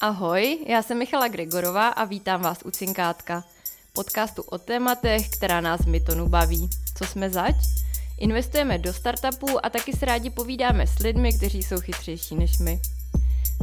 [0.00, 3.44] Ahoj, já jsem Michala Gregorová a vítám vás u Cinkátka,
[3.92, 6.70] podcastu o tématech, která nás v Mytonu baví.
[6.98, 7.54] Co jsme zač?
[8.18, 12.80] Investujeme do startupů a taky se rádi povídáme s lidmi, kteří jsou chytřejší než my.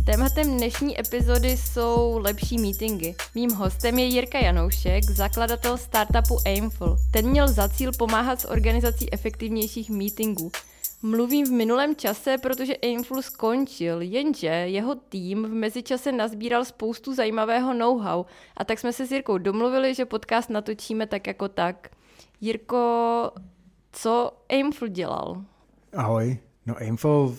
[0.05, 3.15] Tématem dnešní epizody jsou lepší meetingy.
[3.35, 6.97] Mým hostem je Jirka Janoušek, zakladatel startupu Aimful.
[7.11, 10.51] Ten měl za cíl pomáhat s organizací efektivnějších meetingů.
[11.05, 17.73] Mluvím v minulém čase, protože Aimful skončil, jenže jeho tým v mezičase nazbíral spoustu zajímavého
[17.73, 18.25] know-how
[18.57, 21.89] a tak jsme se s Jirkou domluvili, že podcast natočíme tak jako tak.
[22.41, 23.31] Jirko,
[23.91, 25.43] co Aimful dělal?
[25.93, 27.35] Ahoj, no Aimful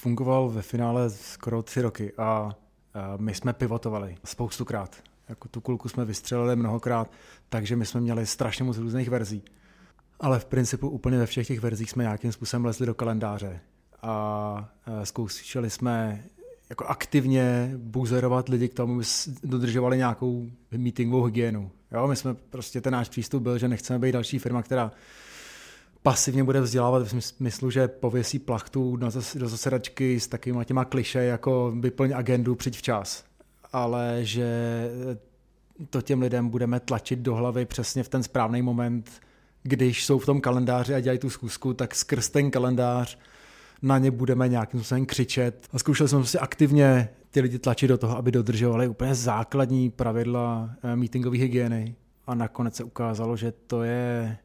[0.00, 2.54] fungoval ve finále skoro tři roky a,
[3.16, 4.96] my jsme pivotovali spoustukrát.
[5.28, 7.10] Jako tu kulku jsme vystřelili mnohokrát,
[7.48, 9.42] takže my jsme měli strašně moc různých verzí.
[10.20, 13.60] Ale v principu úplně ve všech těch verzích jsme nějakým způsobem lezli do kalendáře
[14.02, 14.68] a
[15.04, 16.24] zkoušeli jsme
[16.70, 19.04] jako aktivně buzerovat lidi k tomu, aby
[19.42, 21.70] dodržovali nějakou meetingovou hygienu.
[21.92, 24.92] Jo, my jsme prostě ten náš přístup byl, že nechceme být další firma, která
[26.02, 31.72] pasivně bude vzdělávat v smyslu, že pověsí plachtu do zasedačky s takovými těma kliše, jako
[31.80, 33.24] vyplň agendu, přijď včas.
[33.72, 34.90] Ale že
[35.90, 39.10] to těm lidem budeme tlačit do hlavy přesně v ten správný moment,
[39.66, 43.18] když jsou v tom kalendáři a dělají tu schůzku, tak skrz ten kalendář
[43.82, 45.68] na ně budeme nějakým způsobem křičet.
[45.72, 50.70] A zkoušeli jsme prostě aktivně ty lidi tlačit do toho, aby dodržovali úplně základní pravidla
[50.82, 51.94] eh, meetingové hygieny.
[52.26, 54.36] A nakonec se ukázalo, že to je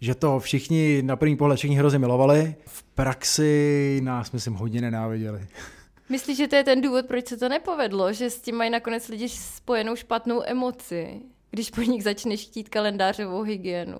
[0.00, 2.54] že to všichni na první pohled všichni hrozně milovali.
[2.66, 5.46] V praxi nás, myslím, hodně nenáviděli.
[6.08, 8.12] Myslíš, že to je ten důvod, proč se to nepovedlo?
[8.12, 13.42] Že s tím mají nakonec lidi spojenou špatnou emoci, když po nich začneš chtít kalendářovou
[13.42, 13.98] hygienu?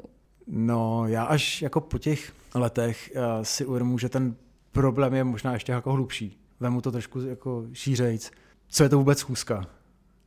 [0.52, 4.36] No, já až jako po těch letech uh, si uvědomuji, že ten
[4.72, 6.40] problém je možná ještě jako hlubší.
[6.60, 8.30] Vemu to trošku jako šířejc.
[8.68, 9.66] Co je to vůbec schůzka?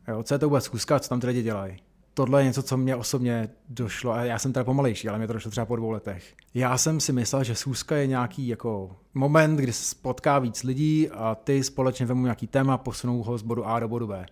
[0.07, 1.77] Jo, co je to vůbec schůzka, co tam ty lidi dělají?
[2.13, 5.33] tohle je něco, co mě osobně došlo, a já jsem teda pomalejší, ale mě to
[5.33, 6.33] došlo třeba po dvou letech.
[6.53, 11.09] Já jsem si myslel, že schůzka je nějaký jako moment, kdy se spotká víc lidí
[11.09, 14.25] a ty společně vemu nějaký téma, posunou ho z bodu A do bodu B.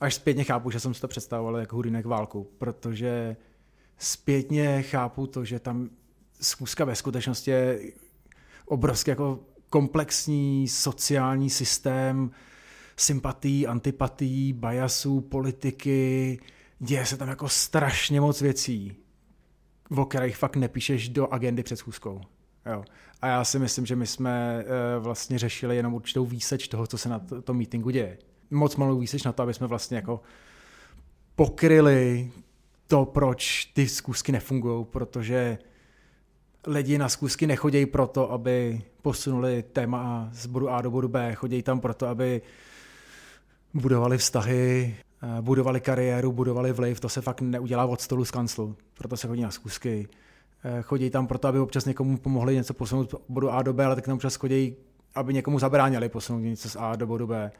[0.00, 3.36] Až zpětně chápu, že jsem si to představoval jako hudínek válku, protože
[3.98, 5.88] zpětně chápu to, že tam
[6.40, 7.80] schůzka ve skutečnosti je
[8.66, 12.30] obrovský jako komplexní sociální systém
[12.96, 16.38] sympatí, antipatí, biasů, politiky,
[16.78, 18.96] děje se tam jako strašně moc věcí,
[19.96, 22.20] o kterých fakt nepíšeš do agendy před schůzkou.
[22.66, 22.84] Jo.
[23.22, 26.98] A já si myslím, že my jsme uh, vlastně řešili jenom určitou výseč toho, co
[26.98, 28.18] se na tom to meetingu děje.
[28.50, 30.20] Moc malou výseč na to, aby jsme vlastně jako
[31.34, 32.32] pokryli
[32.88, 35.58] to, proč ty zkusky nefungují, protože
[36.66, 41.62] lidi na zkusky nechodějí proto, aby posunuli téma z bodu A do bodu B, chodí
[41.62, 42.42] tam proto, aby
[43.74, 48.76] budovali vztahy, Eh, budovali kariéru, budovali vliv, to se fakt neudělá od stolu z kanclu,
[48.98, 50.08] proto se chodí na zkusky.
[50.64, 53.84] Eh, chodí tam proto, aby občas někomu pomohli něco posunout z bodu A do B,
[53.84, 54.76] ale tak tam občas chodí,
[55.14, 57.50] aby někomu zabránili posunout něco z A do bodu B.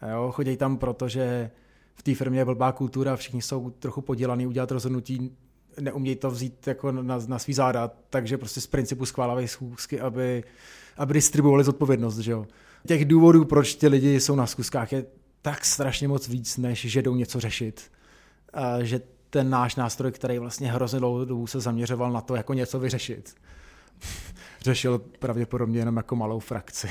[0.00, 1.50] Eh, jo, chodí tam proto, že
[1.98, 5.36] v té firmě je blbá kultura, všichni jsou trochu podělaný udělat rozhodnutí,
[5.80, 10.44] neumějí to vzít jako na, na svý záda, takže prostě z principu schválávají schůzky, aby,
[10.96, 12.18] aby distribuovali zodpovědnost.
[12.18, 12.46] Že jo.
[12.86, 15.06] Těch důvodů, proč ti lidi jsou na zkuskách, je
[15.42, 17.90] tak strašně moc víc, než že jdou něco řešit.
[18.52, 22.54] A že ten náš nástroj, který vlastně hrozně dlouhou dobu se zaměřoval na to, jako
[22.54, 23.34] něco vyřešit,
[24.60, 26.88] řešil pravděpodobně jenom jako malou frakci.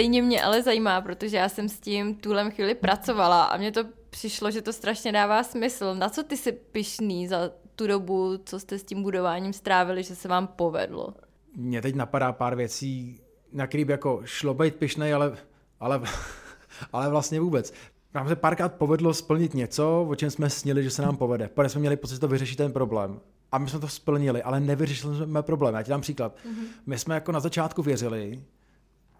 [0.00, 3.84] Stejně mě ale zajímá, protože já jsem s tím tuhle chvíli pracovala a mně to
[4.10, 5.94] přišlo, že to strašně dává smysl.
[5.94, 10.14] Na co ty jsi pišný za tu dobu, co jste s tím budováním strávili, že
[10.14, 11.14] se vám povedlo?
[11.56, 13.20] Mně teď napadá pár věcí,
[13.52, 15.36] na který by jako šlo být pišnej, ale,
[15.80, 16.00] ale,
[16.92, 17.72] ale vlastně vůbec.
[18.14, 21.48] Nám se párkrát povedlo splnit něco, o čem jsme snili, že se nám povede.
[21.48, 23.20] Protože jsme měli pocit, že to vyřeší ten problém.
[23.52, 25.74] A my jsme to splnili, ale nevyřešili jsme problém.
[25.74, 26.36] Já ti dám příklad.
[26.36, 26.66] Mm-hmm.
[26.86, 28.42] My jsme jako na začátku věřili,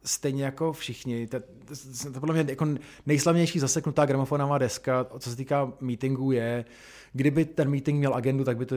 [0.04, 1.40] stejně jako všichni, to,
[2.12, 2.66] to, podle mě jako
[3.06, 6.64] nejslavnější zaseknutá gramofonová deska, co se týká meetingů, je,
[7.12, 8.76] kdyby ten meeting měl agendu, tak by to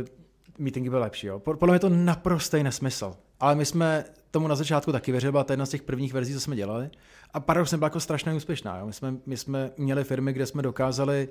[0.60, 1.28] meetingy byly lepší.
[1.28, 1.40] Jo.
[1.40, 3.16] Podle mě je to naprostý nesmysl.
[3.40, 6.34] Ale my jsme tomu na začátku taky věřili, byla to jedna z těch prvních verzí,
[6.34, 6.90] co jsme dělali.
[7.34, 8.78] A paradoxně byla jako strašně úspěšná.
[8.78, 8.86] Jo.
[8.86, 11.30] My, jsme, my jsme měli firmy, kde jsme dokázali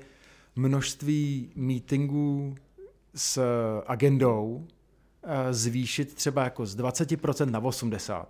[0.56, 2.54] množství meetingů
[3.14, 3.42] s
[3.86, 4.66] agendou
[5.22, 8.24] eh, zvýšit třeba jako z 20% na 80%.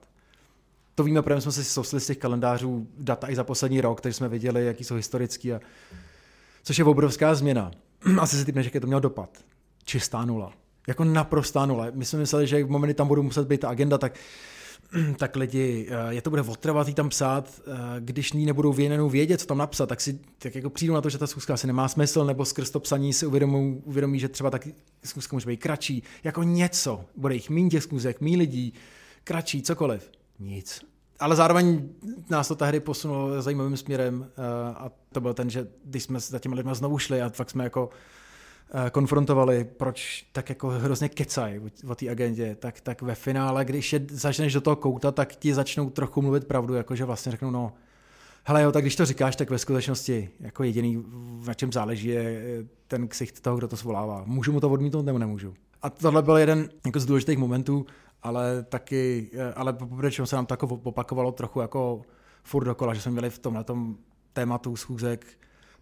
[0.95, 4.17] To víme, protože jsme si soustředili z těch kalendářů data i za poslední rok, takže
[4.17, 5.53] jsme viděli, jaký jsou historický.
[5.53, 5.61] A...
[6.63, 7.71] Což je obrovská změna.
[8.21, 9.31] Asi si typneš, jaký to měl dopad.
[9.85, 10.53] Čistá nula.
[10.89, 11.93] Jako naprostá nule.
[11.95, 14.15] My jsme mysleli, že v momenty tam budou muset být ta agenda, tak
[15.17, 19.41] tak lidi, eh, je to bude otrvat tam psát, eh, když ní nebudou věněnou vědět,
[19.41, 21.89] co tam napsat, tak si tak jako přijdu na to, že ta schůzka asi nemá
[21.89, 24.69] smysl, nebo skrz to psaní si uvědomí, uvědomí, že třeba tak
[25.05, 28.75] schůzka může být kratší, jako něco, bude jich méně těch schůzek, méně lidí,
[29.25, 30.11] kratší, cokoliv.
[30.43, 30.81] Nic.
[31.19, 31.89] Ale zároveň
[32.31, 36.39] nás to tehdy posunulo zajímavým směrem eh, a to byl ten, že když jsme za
[36.39, 37.91] těmi lidmi znovu šli a fakt jsme jako
[38.75, 43.93] Eh, konfrontovali, proč tak jako hrozně kecají o té agendě, tak, tak ve finále, když
[43.93, 47.73] je začneš do toho kouta, tak ti začnou trochu mluvit pravdu, jakože vlastně řeknou, no,
[48.45, 51.05] hele jo, tak když to říkáš, tak ve skutečnosti jako jediný,
[51.47, 54.23] na čem záleží, je ten ksicht toho, kdo to svolává.
[54.27, 55.55] Můžu mu to odmítnout nebo nemůžu?
[55.83, 57.87] A tohle byl jeden jako z důležitých momentů,
[58.23, 62.03] ale taky, eh, ale poprvé, se nám to jako opakovalo trochu jako
[62.43, 63.65] furt dokola, že jsme měli v tomhle
[64.33, 65.27] tématu schůzek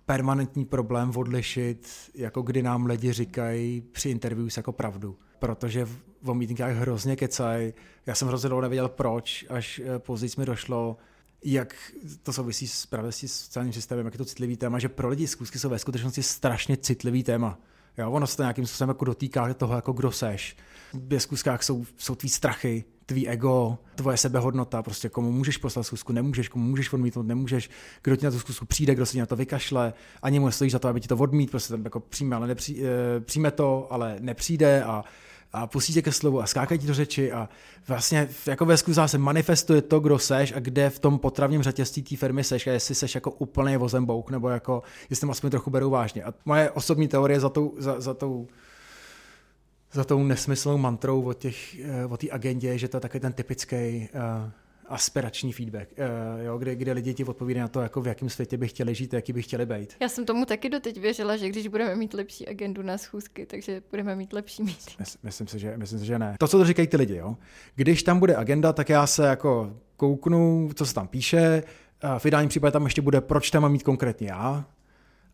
[0.07, 5.17] permanentní problém odlišit, jako kdy nám lidi říkají při interviews jako pravdu.
[5.39, 5.85] Protože
[6.23, 7.73] v meetingách hrozně kecaj.
[8.07, 10.97] Já jsem hrozně dlouho nevěděl proč, až eh, později mi došlo,
[11.45, 11.75] jak
[12.23, 15.27] to souvisí s právě s sociálním systémem, jak je to citlivý téma, že pro lidi
[15.27, 17.59] zkusky jsou ve skutečnosti strašně citlivý téma.
[17.99, 20.57] Jo, ono se to nějakým způsobem jako dotýká toho, jako kdo seš.
[20.93, 26.13] V zkuskách jsou, jsou tvý strachy, tvý ego, tvoje sebehodnota, prostě komu můžeš poslat zkusku,
[26.13, 27.71] nemůžeš, komu můžeš odmítnout, nemůžeš,
[28.03, 29.93] kdo ti na tu zkusku přijde, kdo se na to vykašle,
[30.23, 32.83] ani mu stojí za to, aby ti to odmít, prostě tam jako přijme, ale nepří,
[32.85, 35.05] e, přijme to, ale nepřijde a
[35.53, 37.49] a pustí tě ke slovu a skákají ti do řeči a
[37.89, 42.03] vlastně jako ve skuzách se manifestuje to, kdo seš a kde v tom potravním řetězství
[42.03, 45.91] té firmy seš a jestli seš jako úplný vozembouk nebo jako, jestli aspoň trochu berou
[45.91, 46.25] vážně.
[46.25, 48.49] A moje osobní teorie za tou, za, za tou
[49.93, 51.51] za tou nesmyslnou mantrou o té
[51.83, 54.51] eh, o agendě, že to je takový ten typický uh,
[54.91, 58.57] aspirační feedback, uh, jo, kde, kde lidi ti odpovídají na to, jako v jakém světě
[58.57, 59.97] by chtěli žít, jaký by chtěli být.
[60.01, 63.83] Já jsem tomu taky doteď věřila, že když budeme mít lepší agendu na schůzky, takže
[63.91, 64.79] budeme mít lepší mít.
[65.23, 66.37] Myslím si, že, myslím si, že ne.
[66.39, 67.37] To, co to říkají ty lidi, jo.
[67.75, 71.63] Když tam bude agenda, tak já se jako kouknu, co se tam píše,
[72.19, 74.65] v ideálním případě tam ještě bude, proč tam mám mít konkrétně já,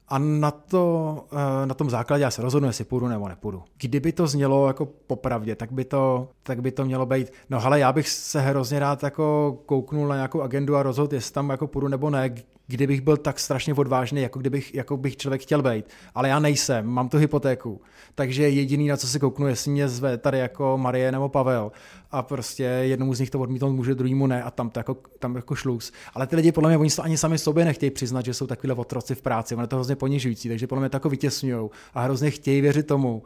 [0.09, 3.63] a na, to, eh, na tom základě já se rozhodnu, jestli půjdu nebo nepůjdu.
[3.79, 7.79] Kdyby to znělo jako popravdě, tak by to, tak by to mělo být, no hele,
[7.79, 11.67] já bych se hrozně rád jako kouknul na nějakou agendu a rozhodl, jestli tam jako
[11.67, 12.35] půjdu nebo ne,
[12.67, 15.85] kdybych byl tak strašně odvážný, jako kdybych jako bych člověk chtěl být.
[16.15, 17.81] Ale já nejsem, mám tu hypotéku.
[18.15, 21.73] Takže jediný, na co si kouknu, jestli mě zve tady jako Marie nebo Pavel.
[22.11, 25.37] A prostě jednomu z nich to odmítnout může, druhýmu ne a tam to jako, tam
[25.37, 25.93] jako šlus.
[26.15, 28.75] Ale ty lidi podle mě, oni to ani sami sobě nechtějí přiznat, že jsou takovýhle
[28.75, 29.55] otroci v práci.
[29.55, 32.87] Ono je to hrozně ponižující, takže podle mě to jako vytěsňují a hrozně chtějí věřit
[32.87, 33.23] tomu,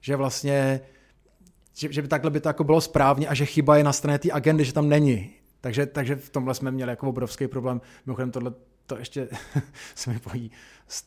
[0.00, 0.80] že vlastně
[1.78, 4.18] že, že by takhle by to jako bylo správně a že chyba je na straně
[4.18, 5.30] té agendy, že tam není.
[5.60, 7.80] Takže, takže v tomhle jsme měli jako obrovský problém.
[8.06, 8.52] Mimochodem tohle
[8.88, 9.28] to ještě
[9.94, 10.50] se mi pojí
[10.88, 11.04] s,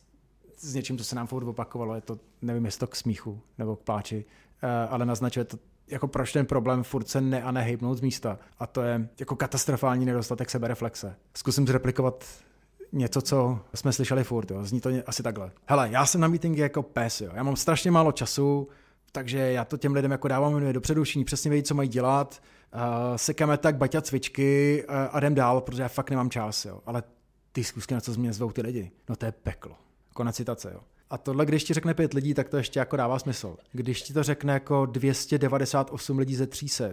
[0.58, 1.94] s něčím, co se nám furt opakovalo.
[1.94, 4.24] Je to, nevím, jestli to k smíchu nebo k pláči,
[4.62, 5.58] uh, ale naznačuje to,
[5.88, 8.38] jako proč ten problém furt se ne a nehybnout z místa.
[8.58, 11.16] A to je jako katastrofální nedostatek sebereflexe.
[11.34, 12.24] Zkusím zreplikovat
[12.92, 14.64] něco, co jsme slyšeli furt, jo.
[14.64, 15.50] zní to asi takhle.
[15.66, 17.30] Hele, já jsem na meetingy jako pes, jo.
[17.34, 18.68] já mám strašně málo času,
[19.12, 22.42] takže já to těm lidem jako dávám dopředu, všichni přesně vědí, co mají dělat,
[22.74, 22.80] uh,
[23.16, 26.80] sekáme tak baťa cvičky uh, a jdem dál, protože já fakt nemám čas, jo.
[26.86, 27.02] ale
[27.52, 29.76] ty zkusky, na co mě zvou ty lidi, no to je peklo.
[30.14, 30.80] Konec citace, jo.
[31.10, 33.56] A tohle, když ti řekne pět lidí, tak to ještě jako dává smysl.
[33.72, 36.84] Když ti to řekne jako 298 lidí ze 300,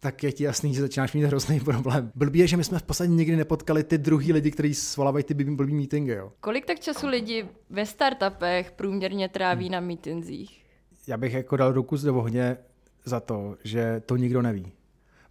[0.00, 2.12] tak je ti jasný, že začínáš mít hrozný problém.
[2.14, 5.34] Blbý je, že my jsme v poslední nikdy nepotkali ty druhý lidi, kteří svolávají ty
[5.34, 6.12] blbý meetingy.
[6.12, 6.32] Jo.
[6.40, 9.72] Kolik tak času lidi ve startupech průměrně tráví hmm.
[9.72, 10.64] na meetingzích?
[11.06, 12.56] Já bych jako dal ruku z ohně
[13.04, 14.72] za to, že to nikdo neví.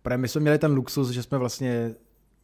[0.01, 1.95] Protože my jsme měli ten luxus, že jsme vlastně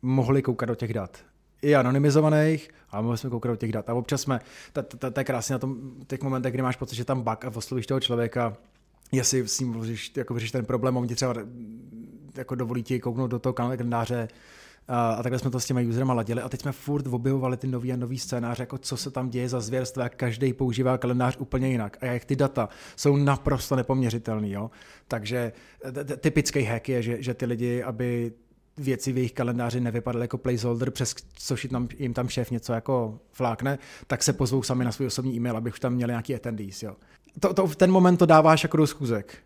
[0.02, 1.31] mohli koukat do těch dat
[1.62, 3.90] i anonymizovaných, a mohli jsme koukat těch dat.
[3.90, 4.40] A občas jsme,
[5.00, 5.78] to je krásně na tom,
[6.08, 8.58] těch momentech, kdy máš pocit, že tam bug a oslovíš toho člověka,
[9.12, 11.36] jestli s ním můžeš jako vyřešit ten problém, on ti třeba
[12.36, 14.28] jako dovolí ti kouknout do toho kalendáře,
[14.88, 17.68] a, a takhle jsme to s těmi userama ladili a teď jsme furt objevovali ty
[17.68, 21.38] nový a nový scénáře, jako co se tam děje za zvěrstva, jak každý používá kalendář
[21.40, 24.52] úplně jinak a jak ty data jsou naprosto nepoměřitelný.
[24.52, 24.72] Jo?
[25.08, 25.52] Takže
[26.18, 28.34] typický hack je, že, že ty lidi, aby
[28.78, 32.74] věci v jejich kalendáři nevypadaly jako placeholder, přes což jim tam, jim tam šéf něco
[32.74, 36.36] jako flákne, tak se pozvou sami na svůj osobní e-mail, aby už tam měli nějaký
[36.36, 36.84] attendees.
[36.84, 36.96] Jo.
[37.40, 39.38] To, to, v ten moment to dáváš jako do schůzek.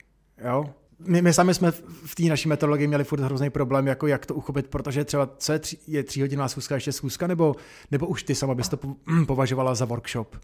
[0.45, 0.69] Jo?
[0.99, 1.71] My, my sami jsme
[2.05, 5.51] v té naší metodologii měli furt hrozný problém, jako jak to uchopit, protože třeba co
[5.53, 7.55] je, tři, je tříhodinová schůzka ještě schůzka, nebo,
[7.91, 8.79] nebo už ty sama bys to
[9.27, 10.35] považovala za workshop?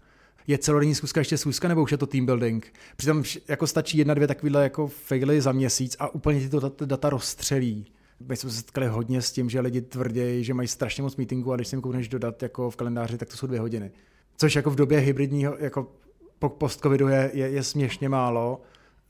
[0.46, 2.72] je celodenní schůzka ještě schůzka, nebo už je to team building?
[2.96, 7.10] Přitom jako stačí jedna, dvě takovýhle jako faily za měsíc a úplně ti to data
[7.10, 7.86] rozstřelí
[8.28, 11.52] my jsme se setkali hodně s tím, že lidi tvrdí, že mají strašně moc meetingů
[11.52, 13.90] a když si jim koukneš dodat jako v kalendáři, tak to jsou dvě hodiny.
[14.36, 15.92] Což jako v době hybridního, jako
[16.38, 18.60] post-covidu je, je, je směšně málo,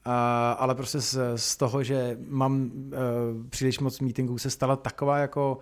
[0.05, 2.91] A, ale prostě z, z toho, že mám uh,
[3.51, 5.59] příliš moc meetingů, se stala taková jako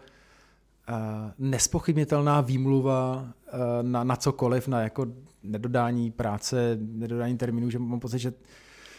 [0.88, 0.94] uh,
[1.38, 5.06] nespochybnitelná výmluva uh, na, na cokoliv, na jako
[5.42, 8.32] nedodání práce, nedodání termínů, že mám pocit, že,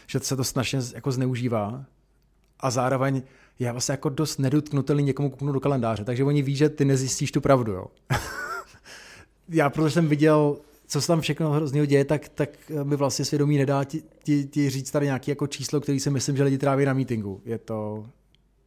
[0.06, 1.84] že se to strašně jako zneužívá.
[2.62, 3.22] A zároveň
[3.58, 7.32] já vlastně jako dost nedotknutelný někomu kouknu do kalendáře, takže oni ví, že ty nezjistíš
[7.32, 7.86] tu pravdu, jo.
[9.48, 10.56] já protože jsem viděl
[10.92, 12.50] co se tam všechno hrozného děje, tak, tak
[12.82, 16.36] mi vlastně svědomí nedá ti, ti, ti říct tady nějaký jako číslo, který si myslím,
[16.36, 17.40] že lidi tráví na meetingu.
[17.44, 18.06] Je to,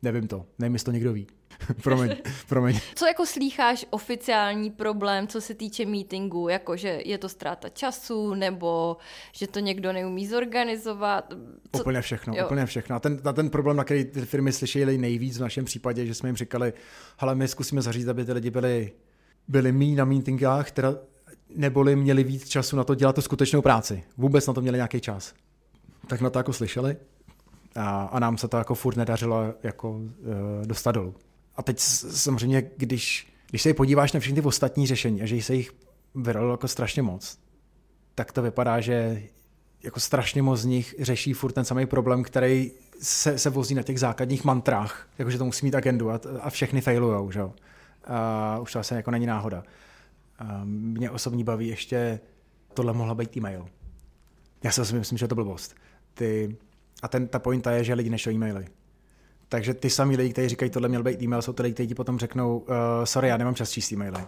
[0.01, 1.27] nevím to, nevím, jestli to někdo ví.
[1.83, 2.15] promiň,
[2.47, 2.79] promiň.
[2.95, 8.33] Co jako slýcháš oficiální problém, co se týče meetingu, jako že je to ztráta času,
[8.33, 8.97] nebo
[9.31, 11.33] že to někdo neumí zorganizovat?
[11.75, 11.81] Co...
[11.81, 12.45] Úplně všechno, jo.
[12.45, 12.95] úplně všechno.
[12.95, 16.13] A ten, a ten problém, na který ty firmy slyšely nejvíc v našem případě, že
[16.13, 16.73] jsme jim říkali,
[17.17, 18.91] hele, my zkusíme zařídit, aby ty lidi byli
[19.47, 20.95] byli mý na meetingách, teda
[21.55, 24.03] neboli měli víc času na to dělat tu skutečnou práci.
[24.17, 25.33] Vůbec na to měli nějaký čas.
[26.07, 26.97] Tak na to jako slyšeli
[27.75, 29.99] a, a nám se to jako furt nedařilo jako
[30.63, 31.15] e, dostat dolů.
[31.57, 35.55] A teď samozřejmě, když, když se podíváš na všechny ty ostatní řešení a že se
[35.55, 35.71] jich
[36.15, 37.37] vyralo jako strašně moc,
[38.15, 39.23] tak to vypadá, že
[39.83, 42.71] jako strašně moc z nich řeší furt ten samý problém, který
[43.01, 46.81] se, se vozí na těch základních mantrách, jakože to musí mít agendu a, a všechny
[46.81, 47.53] failujou, že jo.
[48.05, 49.63] A už to asi jako není náhoda.
[50.63, 52.19] Mě osobní baví ještě,
[52.73, 53.65] tohle mohla být e-mail.
[54.63, 55.75] Já si myslím, že to byl blbost.
[56.13, 56.57] Ty,
[57.01, 58.67] a ten, ta pointa je, že lidi nešou e-maily.
[59.49, 61.95] Takže ty samý lidi, kteří říkají, tohle měl být e-mail, jsou to lidi, kteří ti
[61.95, 62.65] potom řeknou, uh,
[63.03, 64.21] sorry, já nemám čas číst e-maily.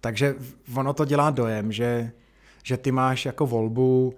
[0.00, 0.34] Takže
[0.74, 2.12] ono to dělá dojem, že,
[2.62, 4.14] že ty máš jako volbu,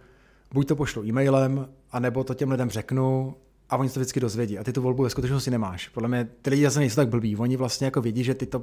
[0.53, 3.37] buď to pošlu e-mailem, anebo to těm lidem řeknu
[3.71, 4.59] a oni to vždycky dozvědí.
[4.59, 5.89] A ty tu volbu ve skutečnosti nemáš.
[5.89, 7.37] Podle mě ty lidi zase nejsou tak blbí.
[7.37, 8.63] Oni vlastně jako vědí, že ty to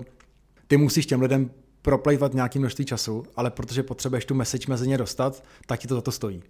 [0.67, 4.97] ty musíš těm lidem proplejvat nějaký množství času, ale protože potřebuješ tu message mezi ně
[4.97, 6.43] dostat, tak ti to za to stojí.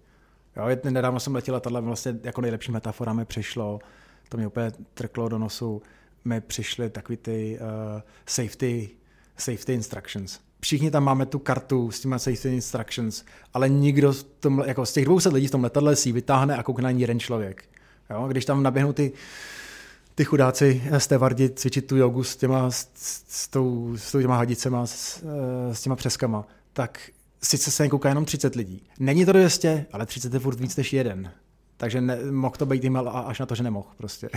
[0.56, 3.78] Jo, nedávno jsem letěl letadle, vlastně jako nejlepší metafora mi přišlo,
[4.28, 5.82] to mě úplně trklo do nosu,
[6.24, 8.90] mi přišly takový ty uh, safety,
[9.36, 10.40] safety instructions.
[10.60, 14.92] Všichni tam máme tu kartu s těma safety instructions, ale nikdo z, tom, jako z
[14.92, 17.64] těch 200 lidí v tom letadle si vytáhne a koukne na jeden člověk.
[18.10, 19.12] Jo, když tam naběhnou ty
[20.14, 22.88] ty chudáci stevardi cvičit tu jogu s těma, s,
[23.28, 25.24] s, tou, s těma hadicema, s,
[25.72, 27.10] s těma přeskama, tak
[27.42, 28.82] sice se kouká jenom 30 lidí.
[28.98, 31.32] Není to 200, ale 30 je furt víc než jeden.
[31.84, 34.30] Takže ne, mohl to být email až na to, že nemohl prostě.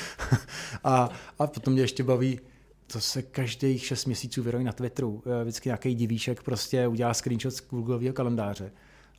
[0.84, 2.40] a, a potom mě ještě baví,
[2.86, 5.22] to se každých 6 měsíců vyrojí na Twitteru.
[5.42, 8.72] Vždycky nějaký divíšek prostě udělá screenshot z Googleového kalendáře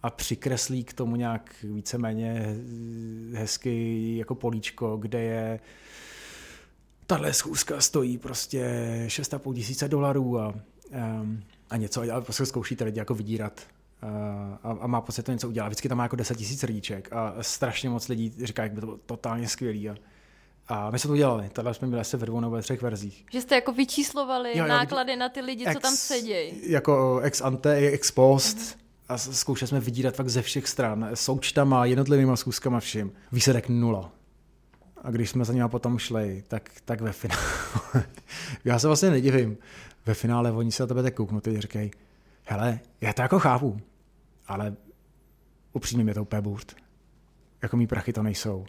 [0.03, 2.55] a přikreslí k tomu nějak víceméně
[3.33, 5.59] hezky jako políčko, kde je
[7.07, 8.63] tahle schůzka stojí prostě
[9.07, 10.53] 6,5 tisíce dolarů a,
[11.69, 13.74] a něco, a prostě zkoušíte lidi jako vydírat
[14.63, 15.67] a, a má pocit, to něco udělat.
[15.67, 18.87] Vždycky tam má jako 10 tisíc lidíček a strašně moc lidí říká, jak by to
[18.87, 19.89] bylo totálně skvělý.
[19.89, 19.95] A,
[20.67, 23.25] a my jsme to udělali, tohle jsme byli asi ve dvou nebo ve třech verzích.
[23.31, 26.71] Že jste jako vyčíslovali jo, jo, náklady na ty lidi, ex, co tam sedějí.
[26.71, 28.57] Jako ex ante, ex post.
[28.57, 28.75] Mm-hmm.
[29.09, 33.11] A zkoušeli jsme vydírat fakt ze všech stran, součtama, jednotlivými schůzkama, vším.
[33.31, 34.11] Výsledek nula.
[35.03, 37.41] A když jsme za nimi potom šli, tak, tak ve finále,
[38.65, 39.57] já se vlastně nedivím,
[40.05, 41.91] ve finále oni se na tebe tak kouknou a říkají,
[42.43, 43.81] hele, já to jako chápu,
[44.47, 44.75] ale
[45.73, 46.75] upřímně mě to úplně burt.
[47.61, 48.65] Jako mý prachy to nejsou.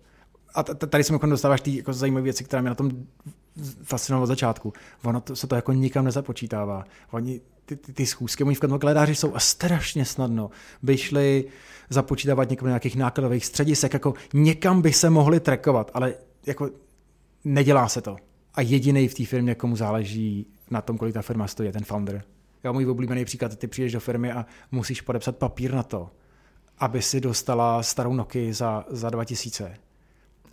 [0.55, 2.91] A tady se mi dostáváš ty jako zajímavé věci, které mě na tom
[3.83, 4.73] fascinovaly od začátku.
[5.05, 6.85] Ono to, se to jako nikam nezapočítává.
[7.11, 10.51] Oni, ty, ty, ty schůzky oni v kalendáři jsou a strašně snadno
[10.83, 11.45] by šli
[11.91, 16.15] započítávat někomu nějakých nákladových středisek, jako někam by se mohli trackovat, ale
[16.47, 16.71] jako
[17.45, 18.17] nedělá se to.
[18.55, 21.85] A jediný v té firmě, komu záleží na tom, kolik ta firma stojí, je ten
[21.85, 22.25] founder.
[22.67, 26.11] Já můj oblíbený příklad, ty přijdeš do firmy a musíš podepsat papír na to,
[26.79, 29.75] aby si dostala starou Nokia za, za 2000.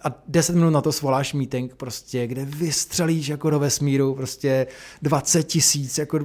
[0.03, 4.67] A 10 minut na to svoláš meeting, prostě, kde vystřelíš jako do vesmíru, prostě
[5.01, 6.19] 20 tisíc, jako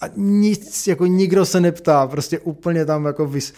[0.00, 3.54] a nic, jako nikdo se neptá, prostě úplně tam jako vys,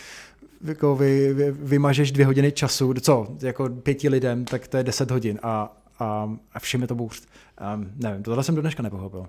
[0.64, 5.10] jako vy, vy, vymažeš dvě hodiny času, co, jako pěti lidem, tak to je deset
[5.10, 7.28] hodin a, a, a všem je to bůřt.
[7.74, 9.26] Um, nevím, tohle jsem do dneška nepochopil.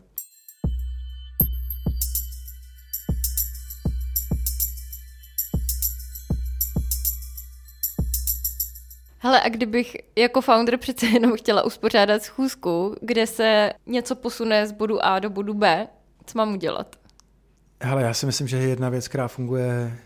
[9.25, 14.71] Hele, a kdybych jako founder přece jenom chtěla uspořádat schůzku, kde se něco posune z
[14.71, 15.87] bodu A do bodu B,
[16.25, 16.95] co mám udělat?
[17.81, 19.97] Hele, já si myslím, že je jedna věc, která funguje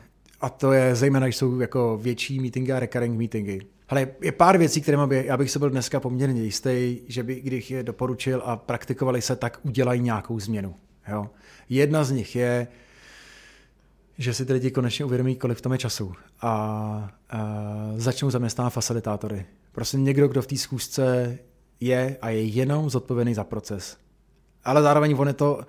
[0.41, 3.59] a to je zejména, když jsou jako větší meetingy a recurring meetingy.
[3.89, 7.41] Ale je pár věcí, které by, já bych se byl dneska poměrně jistý, že by,
[7.41, 10.75] když je doporučil a praktikovali se, tak udělají nějakou změnu.
[11.11, 11.29] Jo?
[11.69, 12.67] Jedna z nich je,
[14.17, 16.49] že si ty lidi konečně uvědomí, kolik v tom je času a,
[17.29, 17.39] a
[17.95, 19.45] začnou zaměstnávat facilitátory.
[19.71, 21.37] Prostě někdo, kdo v té schůzce
[21.79, 23.97] je a je jenom zodpovědný za proces.
[24.63, 25.61] Ale zároveň on je to,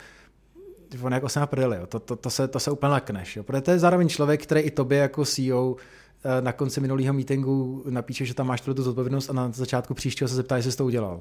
[1.02, 1.87] on je jako se prdeli, jo.
[1.87, 3.37] To, to, to, se, to se úplně lekneš.
[3.37, 3.43] Jo.
[3.43, 5.76] Protože to je zároveň člověk, který i tobě jako CEO
[6.25, 10.28] eh, na konci minulého meetingu napíše, že tam máš tu zodpovědnost a na začátku příštího
[10.28, 11.21] se zeptá, jestli jsi to udělal.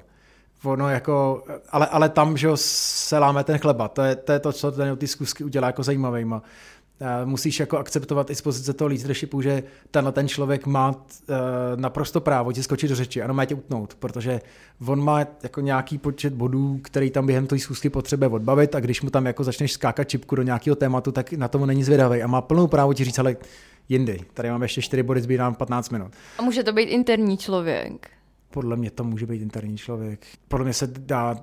[0.63, 4.53] Ono jako, ale, ale tam, že se láme ten chleba, to je to, je to
[4.53, 6.43] co ten ty zkusky udělá jako zajímavýma
[7.25, 11.35] musíš jako akceptovat i z pozice toho leadershipu, že tenhle ten člověk má uh,
[11.75, 14.41] naprosto právo ti skočit do řeči, ano, má tě utnout, protože
[14.85, 19.01] on má jako nějaký počet bodů, který tam během té schůzky potřebuje odbavit a když
[19.01, 22.27] mu tam jako začneš skákat čipku do nějakého tématu, tak na tomu není zvědavý a
[22.27, 23.37] má plnou právo ti říct, ale
[23.89, 26.11] jindy, tady máme ještě 4 body, zbývám 15 minut.
[26.37, 28.09] A může to být interní člověk?
[28.49, 30.25] Podle mě to může být interní člověk.
[30.47, 31.35] Podle mě se dá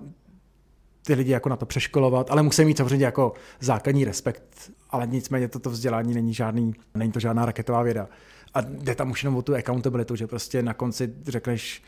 [1.06, 5.48] ty lidi jako na to přeškolovat, ale musí mít samozřejmě jako základní respekt, ale nicméně
[5.48, 8.08] toto vzdělání není žádný, není to žádná raketová věda.
[8.54, 11.82] A jde tam už jenom o tu accountability, že prostě na konci řekneš,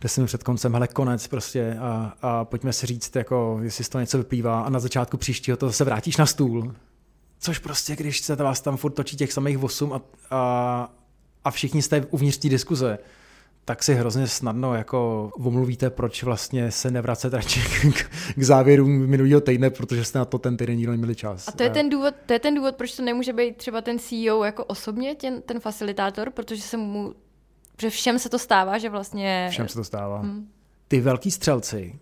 [0.00, 4.00] deset před koncem, hele, konec prostě a, a pojďme si říct, jako, jestli z toho
[4.00, 6.74] něco vyplývá a na začátku příštího to se vrátíš na stůl.
[7.38, 10.00] Což prostě, když se vás tam furt točí těch samých osm a,
[10.30, 10.94] a,
[11.44, 12.98] a všichni jste uvnitř té diskuze,
[13.64, 17.60] tak si hrozně snadno jako omluvíte, proč vlastně se nevracet radši
[17.92, 21.48] k, k závěrům minulého týdne, protože jste na to ten týden nikdo neměli čas.
[21.48, 23.98] A to je, ten důvod, to je ten důvod, proč to nemůže být třeba ten
[23.98, 27.14] CEO jako osobně, ten, ten facilitátor, protože se mu,
[27.80, 29.48] že všem se to stává, že vlastně...
[29.50, 30.18] Všem se to stává.
[30.20, 30.48] Hmm.
[30.88, 31.98] Ty velký střelci,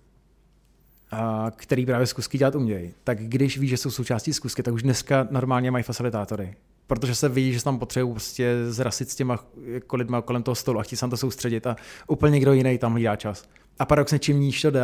[1.11, 4.83] a který právě zkusky dělat umějí, tak když ví, že jsou součástí zkusky, tak už
[4.83, 6.55] dneska normálně mají facilitátory
[6.91, 10.55] protože se ví, že se tam potřebují prostě zrasit s těma jako lidma kolem toho
[10.55, 11.77] stolu a chtít se na to soustředit a
[12.09, 13.45] úplně někdo jiný tam hlídá čas.
[13.79, 14.81] A paradoxně čím níž to jde,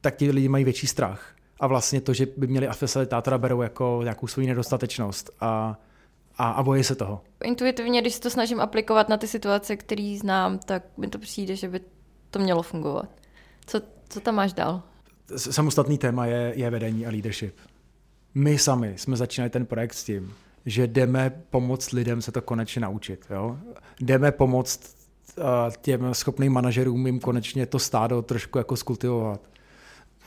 [0.00, 1.34] tak ti lidi mají větší strach.
[1.60, 5.78] A vlastně to, že by měli facilitátora, berou jako nějakou svou nedostatečnost a,
[6.36, 7.22] a, a bojí se toho.
[7.44, 11.56] Intuitivně, když se to snažím aplikovat na ty situace, které znám, tak mi to přijde,
[11.56, 11.80] že by
[12.30, 13.08] to mělo fungovat.
[13.66, 14.82] Co, co tam máš dál?
[15.36, 17.56] Samostatný téma je, je vedení a leadership.
[18.34, 20.34] My sami jsme začínali ten projekt s tím,
[20.66, 23.26] že jdeme pomoct lidem se to konečně naučit.
[23.30, 23.58] Jo?
[24.00, 24.96] Jdeme pomoct
[25.36, 25.44] uh,
[25.80, 29.40] těm schopným manažerům jim konečně to stádo trošku jako skultivovat.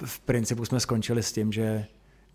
[0.06, 1.86] V principu jsme skončili s tím, že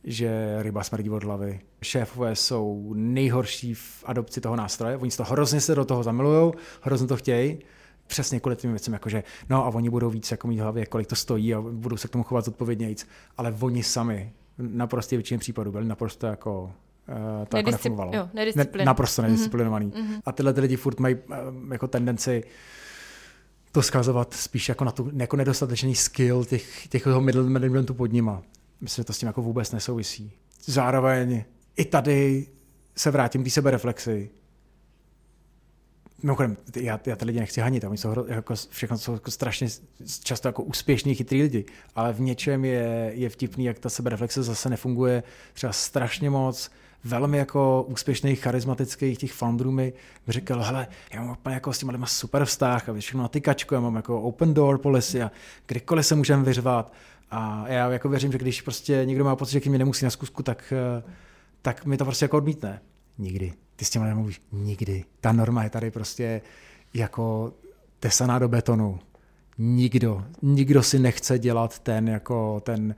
[0.04, 1.60] že ryba smrdí od hlavy.
[1.82, 7.06] Šéfové jsou nejhorší v adopci toho nástroje, oni to hrozně se do toho zamilují, hrozně
[7.06, 7.58] to chtějí,
[8.06, 11.16] přesně kvůli těm věcem, jakože no a oni budou víc jako mít hlavě, kolik to
[11.16, 15.72] stojí a budou se k tomu chovat zodpovědnějíc, ale oni sami na prostě většině případů
[15.72, 16.72] byli naprosto jako
[17.08, 18.12] Uh, to jako nefungovalo.
[18.14, 19.30] Jo, Ne, naprosto mhm.
[19.30, 19.90] nedisciplinovaný.
[19.90, 20.20] Mm-hmm.
[20.26, 22.44] A tyhle ty lidi furt mají uh, jako tendenci
[23.72, 28.42] to skazovat spíš jako na tu jako nedostatečný skill těch, těch middle managementu pod nima.
[28.80, 30.32] Myslím, že to s tím jako vůbec nesouvisí.
[30.64, 31.44] Zároveň
[31.76, 32.46] i tady
[32.96, 34.30] se vrátím k té sebereflexi.
[36.22, 39.68] Mimochodem, já, já ty lidi nechci hanit, oni jsou jako, všechno jsou jako strašně
[40.24, 44.70] často jako úspěšní, chytrý lidi, ale v něčem je, je vtipný, jak ta sebereflexe zase
[44.70, 46.70] nefunguje třeba strašně moc
[47.04, 49.92] velmi jako úspěšný, charismatický těch founderů mi
[50.28, 53.74] říkal, hele, já mám úplně jako s těma lidma super vztah a všechno na tykačku,
[53.74, 55.30] já mám jako open door policy a
[55.66, 56.92] kdykoliv se můžeme vyřvat.
[57.30, 60.42] A já jako věřím, že když prostě někdo má pocit, že mi nemusí na zkusku,
[60.42, 61.02] tak, eh,
[61.62, 62.80] tak mi to prostě jako odmítne.
[63.18, 63.52] Nikdy.
[63.76, 64.42] Ty s těma nemluvíš.
[64.52, 65.04] Nikdy.
[65.20, 66.40] Ta norma je tady prostě
[66.94, 67.52] jako
[68.00, 68.98] tesaná do betonu.
[69.58, 72.94] Nikdo, nikdo si nechce dělat ten jako ten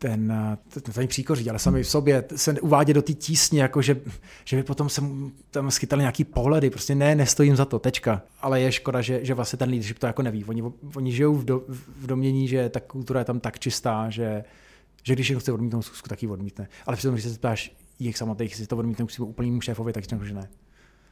[0.00, 0.34] ten,
[0.68, 4.00] ten, ten příkoří, ale sami v sobě se uvádě do té tísně, jako že,
[4.44, 5.02] že by potom se
[5.50, 8.22] tam schytali nějaký pohledy, prostě ne, nestojím za to, tečka.
[8.40, 10.44] Ale je škoda, že, že vlastně ten leadership to jako neví.
[10.44, 10.62] Oni,
[10.94, 14.44] oni žijou v, do, v domění, že ta kultura je tam tak čistá, že,
[15.02, 16.68] že když někdo chce odmítnout zkusku, tak ji odmítne.
[16.86, 20.24] Ale přitom, když se zeptáš jich samotných, jestli to odmítnou k úplnému šéfovi, tak řeknu,
[20.24, 20.48] že ne.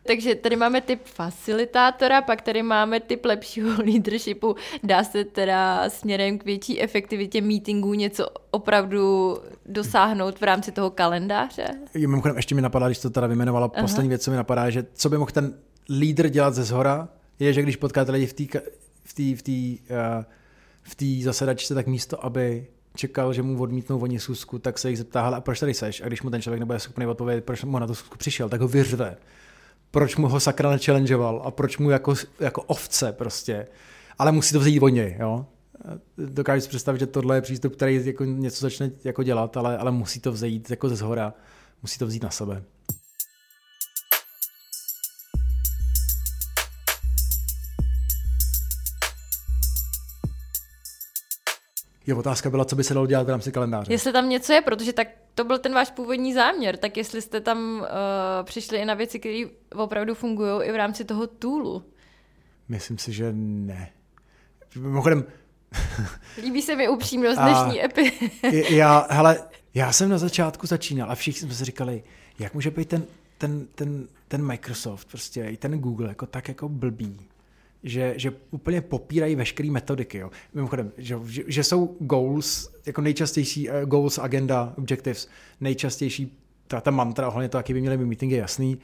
[0.08, 4.56] Takže tady máme typ facilitátora, pak tady máme typ lepšího leadershipu.
[4.82, 11.68] Dá se teda směrem k větší efektivitě meetingů něco opravdu dosáhnout v rámci toho kalendáře?
[11.94, 13.82] Mimochodem, ještě mi napadá, když to teda vymenovala, Aha.
[13.82, 15.54] poslední věc, co mi napadá, že co by mohl ten
[15.98, 18.60] lídr dělat ze zhora, je, že když potkáte lidi v té
[19.04, 22.66] v tý, v tý, uh, v zasedačce, tak místo, aby
[22.96, 26.00] čekal, že mu odmítnou oni susku, tak se jich zeptá, a proč tady seš?
[26.00, 28.60] A když mu ten člověk nebude schopný odpovědět, proč mu na to susku přišel, tak
[28.60, 29.16] ho vyřve
[29.90, 33.66] proč mu ho sakra nechallengeoval a proč mu jako, jako ovce prostě.
[34.18, 35.46] Ale musí to vzít od něj, jo.
[36.18, 39.90] Dokážu si představit, že tohle je přístup, který jako něco začne jako dělat, ale, ale
[39.90, 41.34] musí to vzít jako ze zhora.
[41.82, 42.62] Musí to vzít na sebe.
[52.08, 53.92] Je otázka byla, co by se dalo dělat v rámci kalendáře.
[53.92, 57.40] Jestli tam něco je, protože tak to byl ten váš původní záměr, tak jestli jste
[57.40, 57.86] tam uh,
[58.44, 59.44] přišli i na věci, které
[59.74, 61.84] opravdu fungují i v rámci toho toolu.
[62.68, 63.90] Myslím si, že ne.
[64.76, 65.24] Mimochodem...
[66.42, 68.12] Líbí se mi upřímnost dnešní epi.
[68.70, 69.42] já, hele,
[69.74, 72.02] já jsem na začátku začínal a všichni jsme si říkali,
[72.38, 73.04] jak může být ten,
[73.38, 77.28] ten, ten, ten Microsoft, prostě i ten Google jako tak jako blbý
[77.82, 80.18] že, že úplně popírají veškeré metodiky.
[80.18, 80.30] Jo.
[80.54, 85.28] Mimochodem, že, že, jsou goals, jako nejčastější uh, goals, agenda, objectives,
[85.60, 88.78] nejčastější ta, ta mantra, ohledně to, jaký by měly být meetingy, jasný.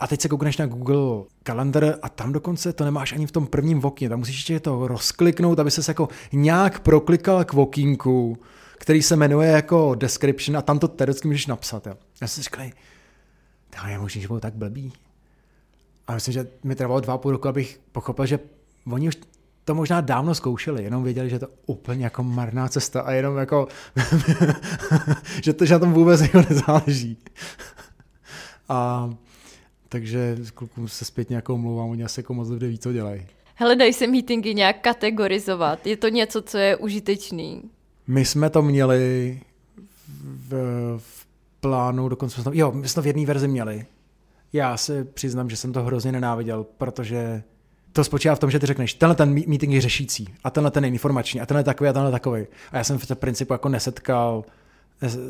[0.00, 3.46] A teď se koukneš na Google Calendar a tam dokonce to nemáš ani v tom
[3.46, 4.08] prvním okně.
[4.08, 8.38] Tam musíš ještě to rozkliknout, aby se jako nějak proklikal k okýnku,
[8.78, 11.86] který se jmenuje jako description a tam to teoreticky můžeš napsat.
[11.86, 11.94] Jo.
[12.20, 12.66] Já jsem si říkal,
[13.88, 14.92] je možný, že budou tak blbý.
[16.08, 18.38] A myslím, že mi trvalo dva půl roku, abych pochopil, že
[18.92, 19.16] oni už
[19.64, 23.36] to možná dávno zkoušeli, jenom věděli, že je to úplně jako marná cesta a jenom
[23.36, 23.68] jako,
[25.42, 27.18] že, to, že na tom vůbec jako nezáleží.
[28.68, 29.10] a
[29.88, 33.26] takže klukům se zpětně jako omlouvám, oni asi jako moc dobře ví, co dělají.
[33.54, 35.86] Hele, dají se meetingy nějak kategorizovat?
[35.86, 37.62] Je to něco, co je užitečný?
[38.06, 39.40] My jsme to měli
[40.48, 40.54] v,
[40.98, 41.26] v
[41.60, 43.86] plánu, dokonce jsme to, jo, my jsme to v jedné verzi měli,
[44.52, 47.42] já se přiznám, že jsem to hrozně nenáviděl, protože
[47.92, 50.84] to spočívá v tom, že ty řekneš, tenhle ten meeting je řešící, a tenhle ten
[50.84, 52.46] je informační, a tenhle takový, a tenhle takový.
[52.72, 54.44] A já jsem v principu jako nesetkal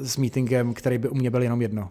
[0.03, 1.91] s, meetingem, který by u mě byl jenom jedno.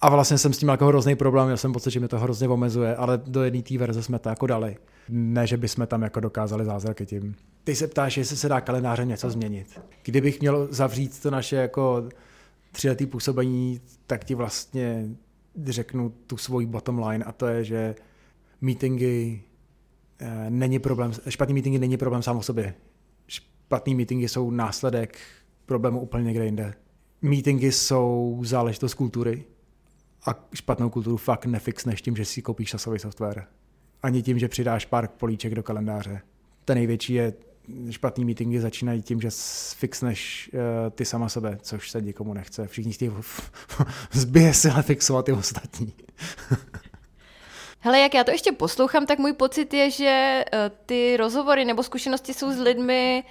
[0.00, 2.48] A vlastně jsem s tím jako hrozný problém, já jsem pocit, že mi to hrozně
[2.48, 4.76] omezuje, ale do jedné té verze jsme to jako dali.
[5.08, 7.34] Ne, že bychom tam jako dokázali zázraky tím.
[7.64, 9.80] Ty se ptáš, jestli se dá kalendáře něco změnit.
[10.02, 12.08] Kdybych měl zavřít to naše jako
[12.72, 15.08] tříletý působení, tak ti vlastně
[15.64, 17.94] řeknu tu svoji bottom line a to je, že
[18.60, 19.42] meetingy
[20.18, 22.74] eh, není problém, špatný meetingy není problém sám o sobě.
[23.26, 25.18] Špatný meetingy jsou následek
[25.66, 26.74] problému úplně někde jinde.
[27.22, 29.44] Meetingy jsou záležitost kultury
[30.26, 33.46] a špatnou kulturu fakt nefixneš tím, že si koupíš časový software.
[34.02, 36.20] Ani tím, že přidáš pár políček do kalendáře.
[36.64, 37.32] Ten největší je
[37.90, 39.28] špatný meetingy začínají tím, že
[39.76, 42.66] fixneš uh, ty sama sebe, což se nikomu nechce.
[42.66, 43.10] Všichni chtějí
[44.12, 45.92] zbije se ale fixovat ty ostatní.
[47.80, 51.82] Hele, jak já to ještě poslouchám, tak můj pocit je, že uh, ty rozhovory nebo
[51.82, 53.24] zkušenosti jsou s lidmi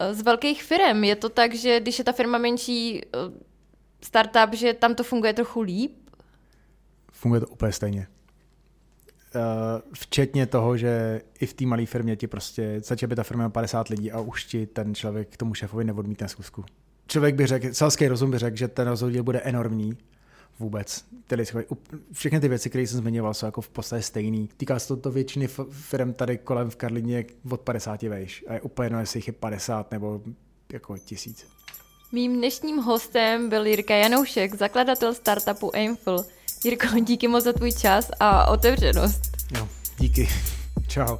[0.00, 1.04] uh, z velkých firm.
[1.04, 3.02] Je to tak, že když je ta firma menší
[4.04, 5.92] startup, že tam to funguje trochu líp?
[7.12, 8.06] Funguje to úplně stejně.
[9.36, 13.48] Eh, včetně toho, že i v té malé firmě ti prostě začne být ta firma
[13.48, 16.64] 50 lidí a už ti ten člověk k tomu šéfovi neodmítne zkusku.
[17.06, 19.96] Člověk by řekl, selský rozum by řekl, že ten rozdíl bude enormní,
[20.58, 21.04] vůbec.
[21.26, 21.44] Tedy
[22.12, 24.48] všechny ty věci, které jsem zmiňoval, jsou jako v podstatě stejný.
[24.56, 28.44] Týká se to, to většiny firm tady kolem v Karlině od 50 vejš.
[28.48, 30.20] A je úplně jedno, jestli jich je 50 nebo
[30.72, 31.46] jako tisíc.
[32.12, 36.24] Mým dnešním hostem byl Jirka Janoušek, zakladatel startupu Aimful.
[36.64, 39.22] Jirko, díky moc za tvůj čas a otevřenost.
[39.56, 40.28] Jo, díky.
[40.88, 41.16] Čau.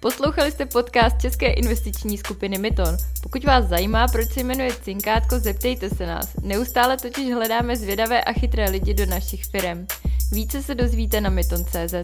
[0.00, 2.96] Poslouchali jste podcast České investiční skupiny Myton.
[3.22, 6.28] Pokud vás zajímá, proč se jmenuje Cinkátko, zeptejte se nás.
[6.42, 9.86] Neustále totiž hledáme zvědavé a chytré lidi do našich firm.
[10.32, 11.94] Více se dozvíte na myton.cz.